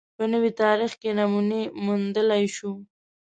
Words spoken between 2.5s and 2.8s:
شو